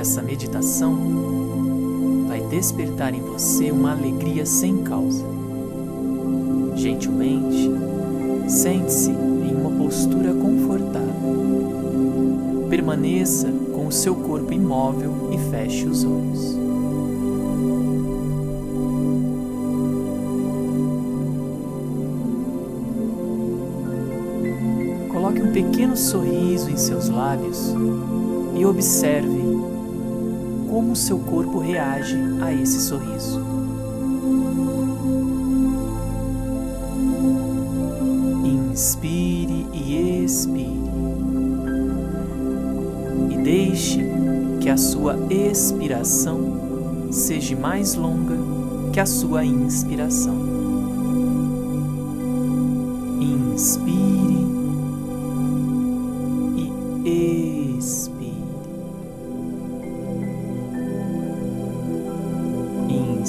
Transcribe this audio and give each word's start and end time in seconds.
Essa 0.00 0.22
meditação 0.22 0.96
vai 2.26 2.40
despertar 2.40 3.12
em 3.12 3.20
você 3.20 3.70
uma 3.70 3.92
alegria 3.92 4.46
sem 4.46 4.78
causa. 4.78 5.22
Gentilmente, 6.74 7.70
sente-se 8.48 9.10
em 9.10 9.54
uma 9.54 9.70
postura 9.72 10.32
confortável. 10.32 11.10
Permaneça 12.70 13.52
com 13.74 13.88
o 13.88 13.92
seu 13.92 14.14
corpo 14.14 14.50
imóvel 14.54 15.12
e 15.32 15.50
feche 15.50 15.84
os 15.84 16.02
olhos. 16.02 16.56
Coloque 25.12 25.42
um 25.42 25.52
pequeno 25.52 25.94
sorriso 25.94 26.70
em 26.70 26.78
seus 26.78 27.10
lábios 27.10 27.74
e 28.56 28.64
observe 28.64 29.50
como 30.70 30.94
seu 30.94 31.18
corpo 31.18 31.58
reage 31.58 32.16
a 32.40 32.52
esse 32.52 32.80
sorriso. 32.80 33.42
Inspire 38.44 39.66
e 39.74 40.22
expire. 40.24 40.80
E 43.30 43.36
deixe 43.42 44.00
que 44.60 44.68
a 44.68 44.76
sua 44.76 45.18
expiração 45.28 47.08
seja 47.10 47.56
mais 47.56 47.96
longa 47.96 48.36
que 48.92 49.00
a 49.00 49.06
sua 49.06 49.44
inspiração. 49.44 50.36
Inspire 53.20 54.46
e 56.54 56.70
expire. 57.08 57.39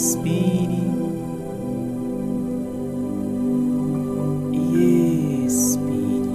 Inspire 0.01 0.81
e 4.51 5.45
expire. 5.45 6.31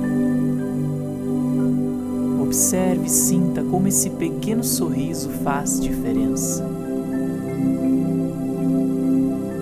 Observe 2.41 3.07
e 3.07 3.11
sinta 3.11 3.65
como 3.65 3.89
esse 3.89 4.09
pequeno 4.11 4.63
sorriso 4.63 5.31
faz 5.43 5.81
diferença. 5.81 6.65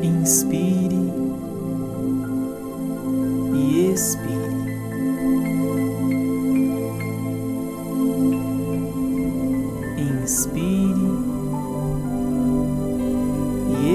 Inspire 0.03 1.11
e 3.55 3.91
expire. 3.91 4.44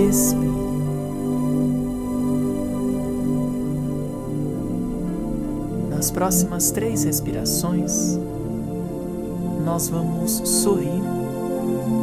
E 0.10 0.12
expire. 0.12 0.50
Nas 5.90 6.10
próximas 6.12 6.72
três 6.72 7.04
respirações, 7.04 8.18
nós 9.64 9.90
vamos 9.90 10.32
sorrir 10.32 11.02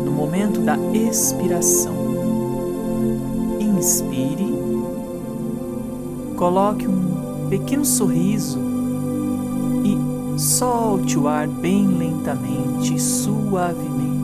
no 0.04 0.12
momento 0.12 0.60
da 0.60 0.76
expiração. 0.94 1.94
Inspire, 3.60 4.54
coloque 6.36 6.86
um 6.86 7.48
pequeno 7.48 7.84
sorriso 7.84 8.58
e 9.84 10.38
solte 10.38 11.18
o 11.18 11.26
ar 11.26 11.46
bem 11.48 11.86
lentamente, 11.86 13.00
suavemente. 13.00 14.15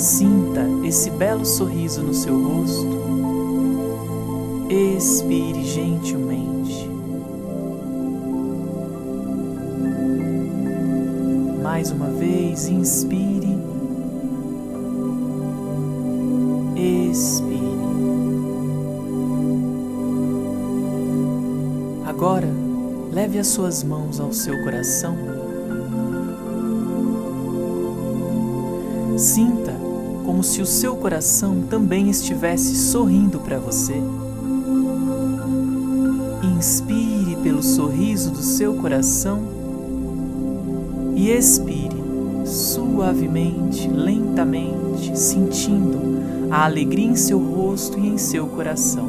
Sinta 0.00 0.66
esse 0.82 1.10
belo 1.10 1.44
sorriso 1.44 2.02
no 2.02 2.14
seu 2.14 2.42
rosto. 2.42 3.00
Expire 4.70 5.62
gentilmente. 5.62 6.88
Mais 11.62 11.90
uma 11.90 12.06
vez, 12.06 12.66
inspire. 12.68 13.58
Expire. 16.76 17.60
Agora, 22.06 22.48
leve 23.12 23.38
as 23.38 23.48
suas 23.48 23.84
mãos 23.84 24.18
ao 24.18 24.32
seu 24.32 24.62
coração. 24.64 25.14
Sinta 29.18 29.79
como 30.30 30.44
se 30.44 30.62
o 30.62 30.66
seu 30.66 30.94
coração 30.94 31.62
também 31.68 32.08
estivesse 32.08 32.76
sorrindo 32.76 33.40
para 33.40 33.58
você. 33.58 34.00
Inspire 36.56 37.34
pelo 37.42 37.60
sorriso 37.64 38.30
do 38.30 38.40
seu 38.40 38.74
coração 38.74 39.42
e 41.16 41.30
expire 41.30 41.96
suavemente, 42.46 43.88
lentamente, 43.88 45.18
sentindo 45.18 45.98
a 46.48 46.64
alegria 46.64 47.06
em 47.06 47.16
seu 47.16 47.40
rosto 47.40 47.98
e 47.98 48.06
em 48.06 48.16
seu 48.16 48.46
coração. 48.46 49.08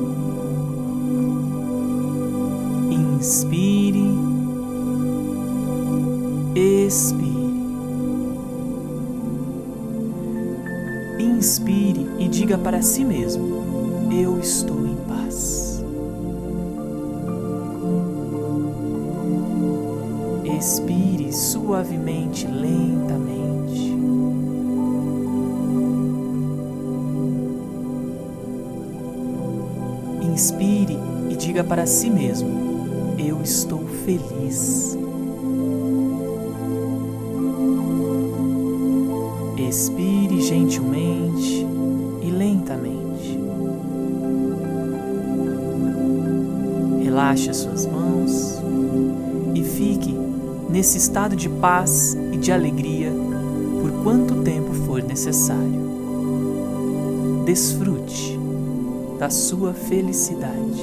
Inspire, 2.89 4.09
expire. 6.55 7.30
Inspire 11.41 12.07
e 12.19 12.27
diga 12.27 12.55
para 12.55 12.83
si 12.83 13.03
mesmo: 13.03 14.11
Eu 14.11 14.39
estou 14.39 14.85
em 14.85 14.95
paz. 15.07 15.83
Expire 20.45 21.33
suavemente, 21.33 22.45
lentamente. 22.45 23.91
Inspire 30.31 30.99
e 31.31 31.35
diga 31.35 31.63
para 31.63 31.87
si 31.87 32.11
mesmo: 32.11 32.51
Eu 33.17 33.41
estou 33.41 33.83
feliz. 34.05 34.95
Expire 39.57 40.39
gentilmente 40.39 41.00
Relaxe 47.31 47.49
as 47.49 47.57
suas 47.57 47.85
mãos 47.85 48.57
e 49.55 49.63
fique 49.63 50.13
nesse 50.69 50.97
estado 50.97 51.33
de 51.33 51.47
paz 51.47 52.13
e 52.13 52.35
de 52.35 52.51
alegria 52.51 53.09
por 53.81 54.03
quanto 54.03 54.43
tempo 54.43 54.73
for 54.85 55.01
necessário. 55.01 55.79
Desfrute 57.45 58.37
da 59.17 59.29
sua 59.29 59.73
felicidade. 59.73 60.81